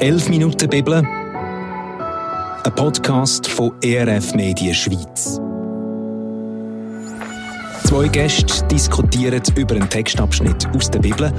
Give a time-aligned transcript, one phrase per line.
[0.00, 5.38] 11 Minuten Bibel, ein Podcast von ERF Medien Schweiz.
[7.84, 11.30] Zwei Gäste diskutieren über einen Textabschnitt aus der Bibel,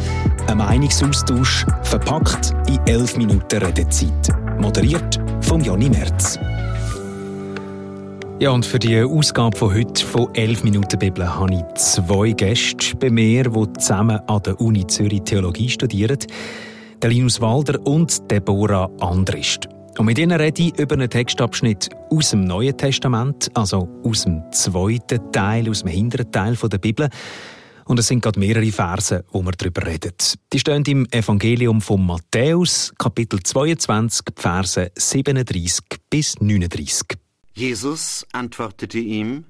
[0.45, 4.29] ein Meinungsaustausch verpackt in 11 Minuten Redezeit.
[4.59, 6.37] Moderiert von Jonny Merz.
[8.37, 12.95] Ja, und für die Ausgabe von heute von 11 Minuten Bibel habe ich zwei Gäste
[12.97, 16.19] bei mir, die zusammen an der Uni Zürich Theologie studieren.
[17.09, 19.67] Linus Walder und Deborah Andrist.
[19.97, 24.41] Und mit ihnen rede ich über einen Textabschnitt aus dem Neuen Testament, also aus dem
[24.51, 27.09] zweiten Teil, aus dem hinteren Teil der Bibel.
[27.85, 30.13] Und es sind gerade mehrere Verse, wo wir darüber reden.
[30.53, 37.17] Die stehen im Evangelium von Matthäus, Kapitel 22, Verse 37 bis 39.
[37.53, 39.45] Jesus antwortete ihm,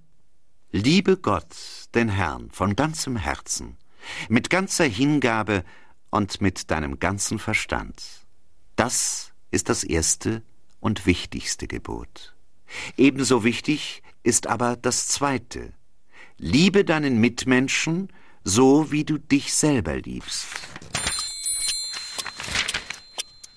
[0.72, 1.54] Liebe Gott,
[1.94, 3.78] den Herrn, von ganzem Herzen,
[4.30, 5.64] mit ganzer Hingabe
[6.12, 8.04] und mit deinem ganzen Verstand.
[8.76, 10.44] Das ist das erste
[10.80, 12.36] und wichtigste Gebot.
[12.98, 15.74] Ebenso wichtig ist aber das zweite.
[16.38, 18.10] Liebe deinen Mitmenschen,
[18.44, 20.48] so wie du dich selber liebst.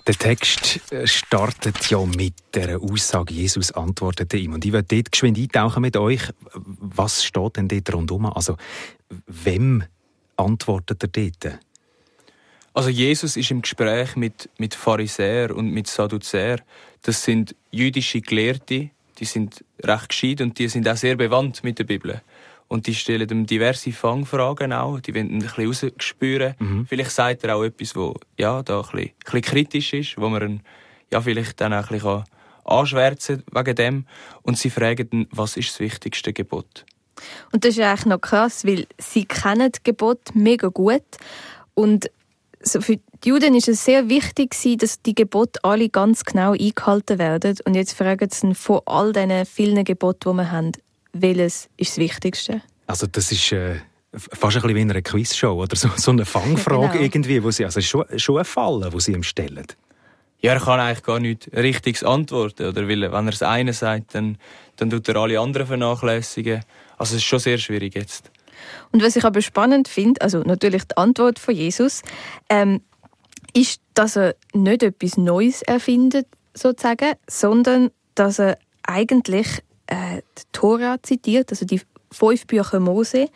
[0.07, 4.53] Der Text äh, startet ja mit der Aussage, Jesus antwortete ihm.
[4.53, 6.21] Und ich werde dort geschwind eintauchen mit euch.
[6.53, 8.27] Was steht denn dort rundherum?
[8.27, 8.55] Also,
[9.25, 9.83] wem
[10.37, 11.59] antwortet er dort?
[12.75, 16.57] Also Jesus ist im Gespräch mit, mit Pharisäer und mit Sadduzäer.
[17.03, 21.79] Das sind jüdische Gelehrte, die sind recht gescheit und die sind auch sehr bewandt mit
[21.79, 22.21] der Bibel.
[22.67, 24.99] Und die stellen ihm diverse Fangfragen auch.
[24.99, 26.55] Die wollen ein bisschen rausspüren.
[26.59, 26.85] Mhm.
[26.85, 30.27] Vielleicht sagt er auch etwas, wo ja, da ein bisschen, ein bisschen kritisch ist, wo
[30.27, 30.59] man
[31.13, 32.23] ja, vielleicht dann auch ein bisschen
[32.65, 34.05] anschwärzen wegen dem.
[34.41, 36.85] Und sie fragen dann, was ist das wichtigste Gebot?
[37.53, 41.03] Und das ist eigentlich noch krass, weil sie kennen das Gebot mega gut.
[41.73, 42.09] Und
[42.67, 47.19] so für die Juden ist es sehr wichtig, dass die Gebote alle ganz genau eingehalten
[47.19, 47.57] werden.
[47.65, 50.71] Und jetzt fragen sie von all diesen vielen Geboten, die wir haben,
[51.13, 52.61] welches ist das Wichtigste?
[52.87, 53.75] Also das ist äh,
[54.13, 57.03] fast ein bisschen wie in einer Quizshow oder so, so eine Fangfrage genau.
[57.03, 59.67] irgendwie, wo sie also schon, schon ein Fall, wo sie ihm stellen.
[60.41, 62.87] Ja, er kann eigentlich gar nicht richtiges antworten, oder?
[62.87, 64.37] Weil, wenn er das eine sagt, dann,
[64.75, 66.63] dann tut er alle anderen vernachlässigen.
[66.97, 68.31] Also es ist schon sehr schwierig jetzt.
[68.91, 72.01] Und was ich aber spannend finde, also natürlich die Antwort von Jesus,
[72.49, 72.81] ähm,
[73.53, 79.47] ist, dass er nicht etwas Neues erfindet, sozusagen, sondern dass er eigentlich
[79.87, 83.29] äh, die Tora zitiert, also die fünf Bücher Mose,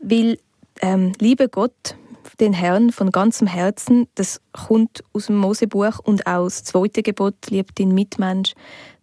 [0.00, 0.38] weil
[0.80, 1.96] ähm, liebe Gott,
[2.40, 7.34] den Herrn von ganzem Herzen, das kommt aus dem Mosebuch und auch das zweite Gebot,
[7.50, 8.54] liebt den Mitmensch,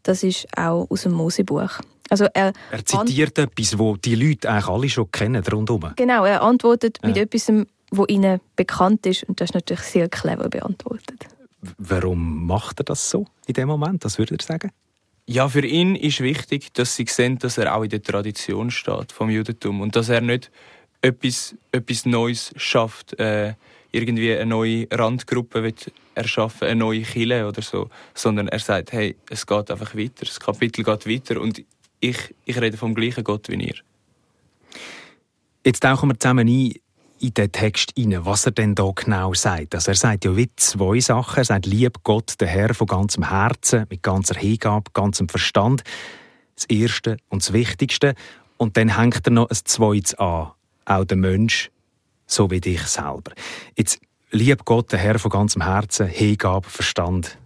[0.03, 1.79] das ist auch aus dem Mosebuch.
[2.09, 5.93] Also er, er zitiert etwas, wo die Leute eigentlich alle schon kennen rundherum.
[5.95, 7.07] Genau, er antwortet ja.
[7.07, 7.51] mit etwas,
[7.91, 11.25] wo ihnen bekannt ist und das ist natürlich sehr clever beantwortet.
[11.77, 14.05] Warum macht er das so in dem Moment?
[14.05, 14.71] Was würde er sagen?
[15.25, 19.11] Ja, für ihn ist wichtig, dass sie sehen, dass er auch in der Tradition steht
[19.11, 20.49] vom Judentum und dass er nicht
[21.01, 23.53] etwas, etwas Neues schafft, äh,
[23.91, 29.15] irgendwie eine neue Randgruppe wird erschaffen, eine neue Kille oder so, sondern er sagt, hey,
[29.29, 31.63] es geht einfach weiter, das Kapitel geht weiter und
[31.99, 33.75] ich, ich rede vom gleichen Gott wie ihr.
[35.65, 36.73] Jetzt tauchen wir zusammen ein
[37.19, 39.75] in den Text hinein, was er denn da genau sagt.
[39.75, 41.38] Also er sagt ja wie zwei Sachen.
[41.38, 45.83] Er sagt, lieb Gott, der Herr von ganzem Herzen, mit ganzer Hingabe, ganzem Verstand.
[46.55, 48.15] Das Erste und das Wichtigste.
[48.57, 50.51] Und dann hängt er noch ein Zweites an.
[50.85, 51.71] Auch der Mensch,
[52.25, 53.31] so wie dich selber.
[53.75, 53.99] Jetzt,
[54.31, 57.38] lieb Gott, der Herr von ganzem Herzen, Hingabe, Verstand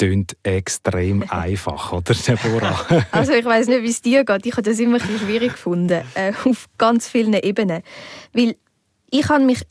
[0.00, 2.86] tönt extrem einfach, oder Deborah?
[3.12, 4.46] also ich weiß nicht, wie es dir geht.
[4.46, 7.82] Ich habe das immer ein bisschen schwierig gefunden, äh, auf ganz vielen Ebenen.
[8.32, 8.56] Weil
[9.10, 9.62] ich habe mich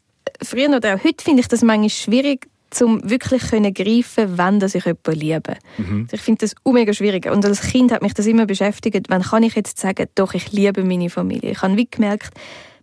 [0.43, 2.47] früher oder auch heute finde ich das manchmal schwierig,
[2.79, 5.57] um wirklich können greifen, wenn das ich jemanden liebe.
[5.77, 6.01] Mhm.
[6.03, 7.25] Also ich finde das mega schwierig.
[7.25, 10.51] Und als Kind hat mich das immer beschäftigt, wann kann ich jetzt sagen, doch, ich
[10.51, 11.51] liebe meine Familie.
[11.51, 12.31] Ich habe wie gemerkt,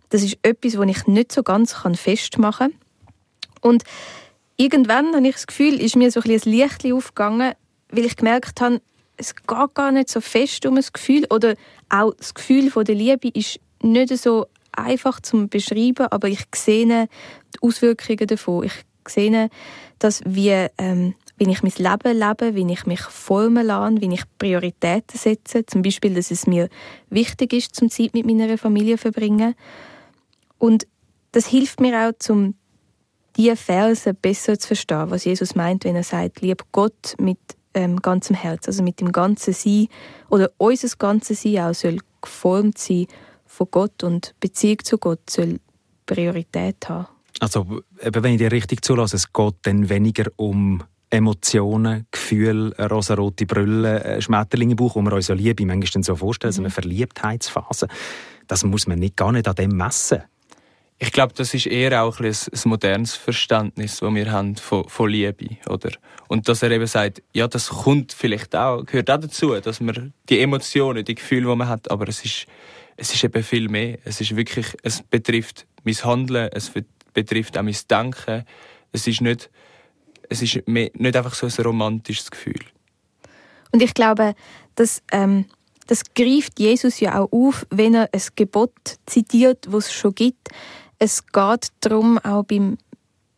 [0.09, 3.71] das ist etwas, was ich nicht so ganz festmachen kann.
[3.71, 3.83] Und
[4.57, 7.53] irgendwann habe ich das Gefühl, ist mir so ein, ein Licht aufgegangen,
[7.89, 8.81] weil ich gemerkt habe,
[9.15, 11.55] es geht gar nicht so fest um das Gefühl oder
[11.89, 16.85] auch das Gefühl von der Liebe ist nicht so einfach zu beschreiben, aber ich sehe
[16.85, 18.65] die Auswirkungen davon.
[18.65, 18.73] Ich
[19.07, 19.49] sehe,
[19.97, 24.23] dass wie, ähm, wie ich mein Leben lebe, wie ich mich formen lasse, wie ich
[24.37, 25.65] Prioritäten setze.
[25.65, 26.69] Zum Beispiel, dass es mir
[27.09, 29.55] wichtig ist, zum Zeit mit meiner Familie zu verbringen.
[30.59, 30.85] Und
[31.31, 32.55] das hilft mir auch, zum
[33.37, 37.37] diese Verse besser zu verstehen, was Jesus meint, wenn er sagt, lieb Gott mit
[37.73, 39.87] ähm, ganzem Herz, also mit dem ganzen Sein
[40.29, 43.05] oder unser ganzes Sein auch soll geformt sein
[43.45, 45.59] von Gott und Beziehung zu Gott soll
[46.05, 47.07] Priorität haben.
[47.39, 54.21] Also, wenn ich dir richtig zulasse, es geht dann weniger um Emotionen, Gefühle, rosarote Brille,
[54.21, 56.55] Schmetterlinge im Bauch, wo wir uns ja Liebe manchmal so vorstellen, mhm.
[56.55, 57.87] so eine Verliebtheitsphase.
[58.47, 60.23] Das muss man nicht, gar nicht an dem messen.
[60.99, 65.09] Ich glaube, das ist eher auch ein, ein, modernes Verständnis, das wir haben von, von
[65.09, 65.91] Liebe, oder?
[66.27, 70.13] Und dass er eben sagt, ja, das kommt vielleicht auch, gehört auch dazu, dass man
[70.27, 72.47] die Emotionen, die Gefühle, die man hat, aber es ist,
[72.95, 73.99] es ist eben viel mehr.
[74.05, 76.71] Es ist wirklich, es betrifft mein Handeln, es
[77.13, 78.43] betrifft auch mein Denken.
[78.91, 79.51] Es ist nicht,
[80.29, 82.61] es ist mehr, nicht einfach so ein romantisches Gefühl.
[83.71, 84.33] Und ich glaube,
[84.73, 85.45] dass ähm,
[85.85, 88.73] das greift Jesus ja auch auf, wenn er ein Gebot
[89.05, 90.49] zitiert, was es schon gibt
[90.99, 92.77] es geht darum, auch beim,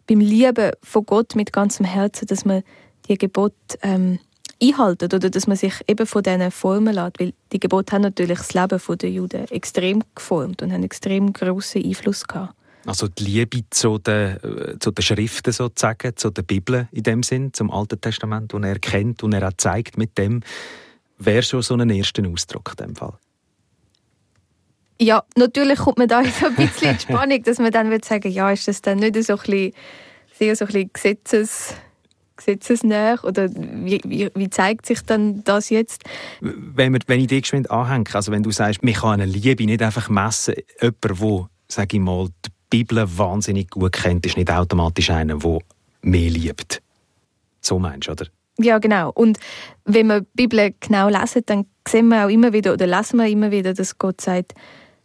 [0.07, 2.63] beim Lieben von Gott mit ganzem Herzen, dass man
[3.07, 4.19] die Gebote ähm,
[4.61, 7.19] einhaltet oder dass man sich eben von diesen formen lässt.
[7.19, 11.83] Weil die Gebote haben natürlich das Leben der Juden extrem geformt und haben extrem grossen
[11.83, 12.56] Einfluss gehabt.
[12.85, 17.23] Also die Liebe zu den, äh, zu den Schriften sozusagen, zu der Bibel in dem
[17.23, 20.41] Sinn, zum Alten Testament, und er kennt und er auch zeigt mit dem,
[21.17, 23.13] wäre schon so ein erster Ausdruck in dem Fall.
[25.01, 28.31] Ja, natürlich kommt man da so ein bisschen in Spannung, dass man dann würde sagen,
[28.31, 29.73] ja, ist das dann nicht so ein bisschen,
[30.37, 31.75] sehr so ein bisschen Gesetzes,
[32.35, 36.03] gesetzesnäher oder wie, wie, wie, zeigt sich dann das jetzt?
[36.41, 39.65] Wenn, wir, wenn ich dich geschwind anhänge, also wenn du sagst, man kann eine Liebe
[39.65, 44.51] nicht einfach messen, jemand, der, sage ich mal, die Bibel wahnsinnig gut kennt, ist nicht
[44.51, 45.59] automatisch einer, der
[46.01, 46.81] mehr liebt.
[47.61, 48.27] So meinst du, oder?
[48.57, 49.11] Ja, genau.
[49.13, 49.39] Und
[49.85, 53.27] wenn wir die Bibel genau lesen, dann sehen wir auch immer wieder, oder lesen wir
[53.27, 54.53] immer wieder, dass Gott sagt,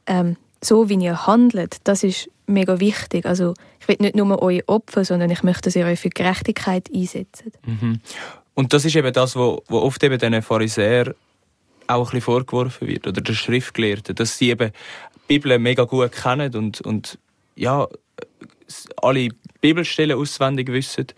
[0.06, 3.27] ähm, so wie ihr handelt, das ist mega wichtig.
[3.27, 6.89] Also ich will nicht nur euch opfern, sondern ich möchte, dass ihr euch für Gerechtigkeit
[6.95, 7.45] einsetzt.
[7.67, 8.01] Mhm.
[8.55, 11.15] Und das ist eben das, was oft eben den Pharisäern
[11.87, 14.71] auch ein bisschen vorgeworfen wird, oder der Schriftgelehrten, dass sie eben
[15.15, 17.19] die Bibel mega gut kennen und, und
[17.56, 17.87] ja,
[18.97, 19.29] alle
[19.61, 21.09] Bibelstellen auswendig wissen,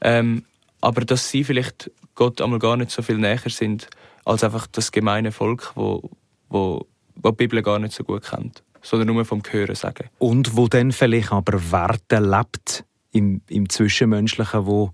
[0.00, 0.44] ähm,
[0.80, 3.88] aber dass sie vielleicht Gott einmal gar nicht so viel näher sind
[4.24, 6.10] als einfach das gemeine Volk, wo,
[6.48, 10.08] wo die die Bibel gar nicht so gut kennt, sondern nur vom Hören sagen.
[10.18, 14.92] Und wo dann vielleicht aber Werte lebt im, im Zwischenmenschlichen, wo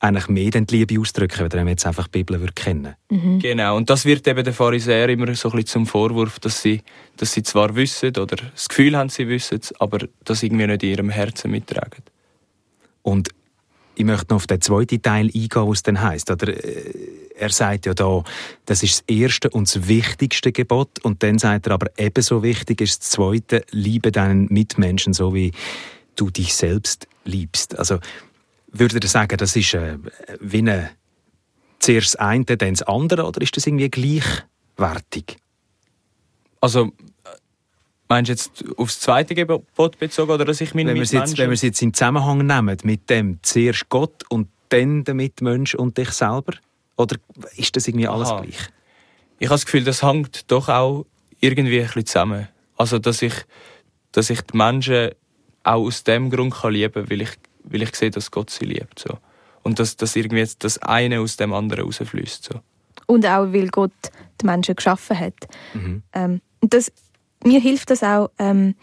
[0.00, 3.38] eigentlich mehr die Liebe ausdrücken, wenn man jetzt einfach die Bibel kennen mhm.
[3.38, 6.82] Genau, und das wird eben den Pharisäern immer so ein bisschen zum Vorwurf, dass sie,
[7.16, 10.82] dass sie zwar wissen oder das Gefühl haben, sie wissen es, aber das irgendwie nicht
[10.82, 12.02] in ihrem Herzen mittragen.
[13.02, 13.30] Und
[13.94, 16.30] ich möchte noch auf den zweiten Teil eingehen, was dann heisst.
[16.30, 18.22] Oder, äh, er sagt ja da,
[18.66, 21.04] das ist das erste und das wichtigste Gebot.
[21.04, 25.52] Und dann sagt er aber, ebenso wichtig ist das zweite, liebe deinen Mitmenschen so, wie
[26.16, 27.78] du dich selbst liebst.
[27.78, 27.98] Also,
[28.72, 29.98] würde er sagen, das ist äh,
[30.40, 30.90] wie eine,
[31.78, 35.36] zuerst das eine, dann das andere, oder ist das irgendwie gleichwertig?
[36.60, 36.92] Also,
[38.06, 41.48] Meinst du jetzt aufs zweite Gebot bezogen oder dass ich meine wenn wir jetzt, Wenn
[41.48, 45.96] wir es jetzt in Zusammenhang nehmen mit dem zuerst Gott und dann der Mitmensch und
[45.96, 46.52] dich selber?
[46.96, 47.16] Oder
[47.56, 48.40] ist das irgendwie alles Aha.
[48.40, 48.68] gleich?
[49.38, 51.06] Ich habe das Gefühl, das hängt doch auch
[51.40, 52.48] irgendwie ein bisschen zusammen.
[52.76, 53.34] Also, dass ich,
[54.12, 55.10] dass ich die Menschen
[55.62, 57.30] auch aus dem Grund kann lieben kann, weil ich,
[57.64, 58.98] weil ich sehe, dass Gott sie liebt.
[58.98, 59.18] So.
[59.62, 62.44] Und dass, dass irgendwie das eine aus dem anderen rausfließt.
[62.44, 62.60] So.
[63.06, 63.92] Und auch, weil Gott
[64.40, 65.34] die Menschen geschaffen hat.
[65.74, 66.02] Mhm.
[66.12, 66.92] Ähm, das
[67.44, 68.74] mir hilft das auch, ähm,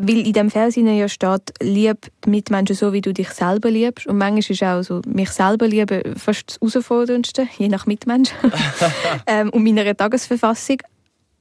[0.00, 4.06] weil in dem Vers ja steht, lieb die Mitmenschen so, wie du dich selber liebst.
[4.06, 8.30] Und manchmal ist auch so, mich selber lieben fast das Herausforderndste, je nach Mitmensch
[9.26, 10.78] ähm, und meiner Tagesverfassung.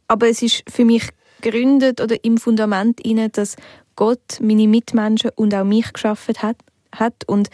[0.08, 1.08] Aber es ist für mich
[1.42, 3.56] gegründet oder im Fundament inne, dass
[3.96, 6.58] Gott meine Mitmenschen und auch mich geschaffen hat,
[6.92, 7.24] hat.
[7.28, 7.50] Und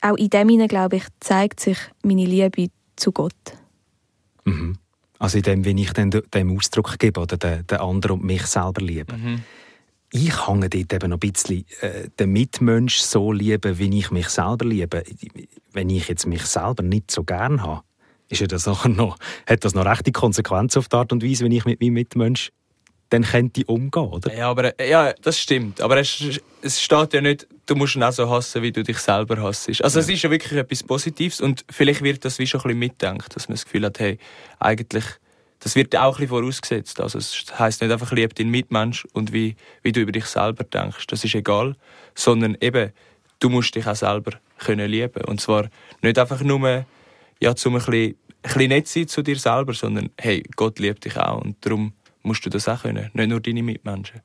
[0.00, 3.34] auch in dem glaube ich, zeigt sich meine Liebe zu Gott.
[4.44, 4.78] Mhm.
[5.18, 8.46] Also in dem, wenn ich dann dem Ausdruck gebe oder den, den anderen und mich
[8.46, 9.14] selber liebe.
[9.14, 9.42] Mhm.
[10.12, 14.28] Ich hänge dort eben noch ein bisschen äh, den Mitmensch so lieben, wie ich mich
[14.28, 15.04] selber liebe.
[15.72, 17.82] Wenn ich jetzt mich selber nicht so gern habe,
[18.28, 21.52] ist ja das noch, hat das noch rechte Konsequenzen auf die Art und Weise, wenn
[21.52, 22.50] ich mit meinem Mitmensch
[23.10, 24.32] dann könnte ich umgehen, oder?
[24.34, 25.80] Ja, aber, ja, das stimmt.
[25.80, 28.98] Aber es, es steht ja nicht, du musst ihn auch so hassen, wie du dich
[28.98, 29.68] selber hasst.
[29.82, 30.04] Also ja.
[30.04, 33.34] es ist ja wirklich etwas Positives und vielleicht wird das wie schon ein bisschen mitdenkt,
[33.34, 34.18] dass man das Gefühl hat, hey,
[34.60, 35.04] eigentlich,
[35.60, 37.00] das wird auch ein bisschen vorausgesetzt.
[37.00, 40.64] Also es heisst nicht einfach, lieb deinen Mitmensch und wie, wie du über dich selber
[40.64, 41.06] denkst.
[41.06, 41.76] Das ist egal,
[42.14, 42.92] sondern eben,
[43.38, 45.24] du musst dich auch selber können lieben.
[45.24, 45.68] Und zwar
[46.02, 46.86] nicht einfach nur,
[47.40, 51.04] ja, zum ein bisschen, ein bisschen nett sein zu dir selber, sondern hey, Gott liebt
[51.04, 54.20] dich auch und darum musst du das auch können, nicht nur deine Mitmenschen.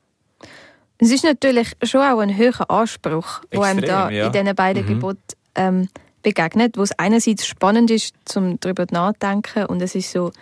[0.98, 4.26] Es ist natürlich schon auch ein höherer Anspruch, der einem da ja.
[4.26, 4.88] in diesen beiden mhm.
[4.88, 5.20] Geboten
[5.54, 5.88] ähm,
[6.22, 10.32] begegnet, wo es einerseits spannend ist, um darüber nachzudenken und es ist so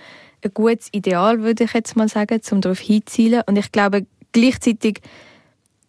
[0.45, 3.43] ein gutes Ideal, würde ich jetzt mal sagen, um darauf hinzuzielen.
[3.47, 5.01] Und ich glaube, gleichzeitig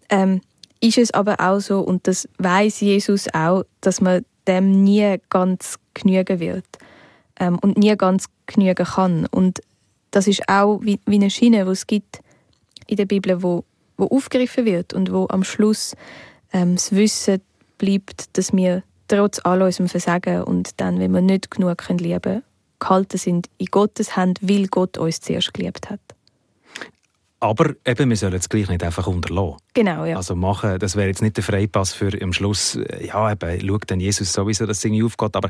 [0.10, 0.42] ähm,
[0.80, 5.78] ist es aber auch so, und das weiß Jesus auch, dass man dem nie ganz
[5.94, 6.66] genügen wird
[7.40, 9.26] ähm, und nie ganz genügen kann.
[9.28, 9.62] Und
[10.12, 12.20] das ist auch wie, wie eine Schiene, die es gibt
[12.88, 13.66] in der Bibel, wo,
[13.98, 15.96] wo aufgegriffen wird und wo am Schluss
[16.54, 17.42] ähm, das Wissen
[17.78, 22.44] bleibt, dass wir trotz all unserem Versagen und dann, wenn wir nicht genug können lieben
[22.80, 26.00] gehalten sind in Gottes Hand, weil Gott uns zuerst geliebt hat.
[27.40, 29.58] Aber eben, wir sollen es gleich nicht einfach unterlassen.
[29.74, 30.18] Genau, ja.
[30.18, 33.92] Also machen, das wäre jetzt nicht der Freipass für am Schluss, äh, ja, eben, schaut
[33.92, 35.36] dann Jesus sowieso, dass es irgendwie aufgeht.
[35.36, 35.50] Aber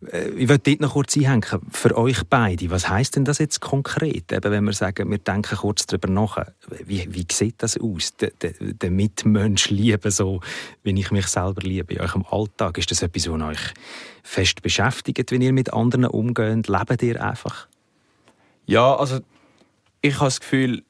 [0.00, 1.60] ich würde dort noch kurz einhängen.
[1.72, 4.30] Für euch beide, was heisst denn das jetzt konkret?
[4.30, 6.38] Eben, wenn wir sagen, wir denken kurz darüber nach.
[6.84, 8.14] Wie, wie sieht das aus?
[8.16, 10.40] Der, der, der Mitmensch lieben, so
[10.84, 12.78] wie ich mich selber liebe in eurem Alltag.
[12.78, 13.74] Ist das etwas, was euch
[14.22, 16.68] fest beschäftigt, wenn ihr mit anderen umgeht?
[16.68, 17.66] Lebt ihr einfach?
[18.66, 19.18] Ja, also
[20.00, 20.84] ich habe das Gefühl,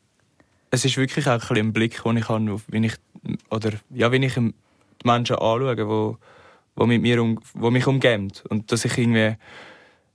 [0.71, 2.95] es ist wirklich auch ein, ein Blick, den ich habe, wenn ich,
[3.49, 4.53] oder, ja, wenn ich die
[5.05, 6.19] Menschen anschaue, wo,
[6.79, 8.33] wo, mit mir um, wo mich umgeben.
[8.49, 9.37] Und dass ich irgendwie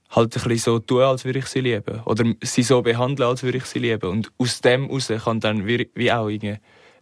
[0.09, 2.01] halt ein bisschen so tue, als würde ich sie lieben.
[2.05, 4.09] Oder sie so behandeln, als würde ich sie lieben.
[4.09, 6.59] Und aus dem heraus kann dann wie, wie auch eine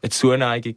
[0.10, 0.76] Zuneigung,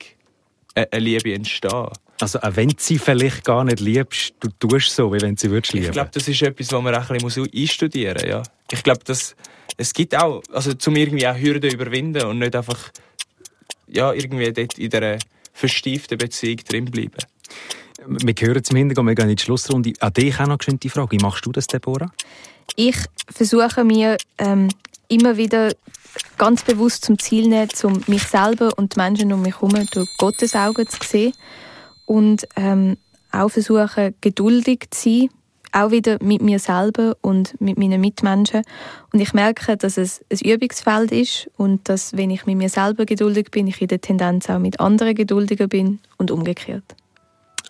[0.74, 1.88] eine Liebe entstehen.
[2.20, 5.50] Also auch wenn du sie vielleicht gar nicht liebst, du tust so, wie wenn sie
[5.50, 5.86] würdest lieben.
[5.86, 8.28] Ich glaube, das ist etwas, was man auch ein bisschen einstudieren muss.
[8.28, 8.42] Ja.
[8.70, 9.34] Ich glaube, dass
[9.76, 12.90] es gibt auch, also zum irgendwie auch Hürden überwinden und nicht einfach
[13.88, 15.18] ja, irgendwie dort in dieser
[15.52, 17.16] verstieften Beziehung drin bleiben.
[18.06, 19.92] Wir hören zum Hintergrund, wir gehen in die Schlussrunde.
[20.00, 21.12] An dich auch noch die Frage.
[21.12, 22.10] Wie machst du das, Deborah?
[22.76, 22.96] Ich
[23.32, 24.68] versuche mir ähm,
[25.08, 25.72] immer wieder
[26.36, 30.08] ganz bewusst zum Ziel nehmen, um mich selber und die Menschen um mich herum durch
[30.18, 31.32] Gottes Augen zu sehen
[32.06, 32.96] und ähm,
[33.30, 35.28] auch versuchen, geduldig zu sein,
[35.72, 38.62] auch wieder mit mir selber und mit meinen Mitmenschen.
[39.12, 43.06] Und ich merke, dass es ein Übungsfeld ist und dass, wenn ich mit mir selber
[43.06, 46.94] geduldig bin, ich in der Tendenz auch mit anderen geduldiger bin und umgekehrt.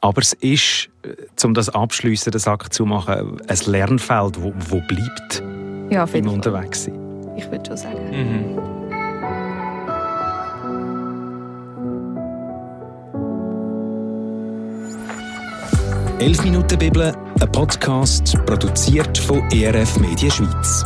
[0.04, 4.82] Aber es ist, äh, um das abschließen, den Sack zu machen, ein Lernfeld, wo, wo
[4.86, 5.42] bleibt
[5.88, 7.32] ja, im unterwegs sein.
[7.38, 8.10] Ich würde schon sagen.
[8.10, 8.58] Mhm.
[16.18, 20.84] «11 Minuten Bibel», ein Podcast, produziert von ERF Media Schweiz.